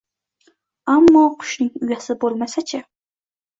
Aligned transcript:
Ammo 0.93 1.27
qushning 1.45 1.71
uyasi 1.83 2.19
bo`lmasa-chi 2.25 2.83